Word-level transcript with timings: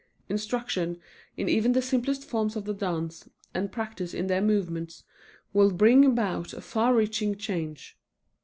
Instruction 0.29 0.99
in 1.37 1.47
even 1.47 1.73
the 1.73 1.81
simplest 1.83 2.25
forms 2.25 2.55
of 2.55 2.65
the 2.65 2.73
dance, 2.73 3.29
and 3.53 3.71
practice 3.71 4.15
in 4.15 4.25
their 4.25 4.41
movements, 4.41 5.03
will 5.53 5.69
bring 5.69 6.03
about 6.03 6.53
a 6.53 6.61
far 6.61 6.95
reaching 6.95 7.35
change. 7.35 7.99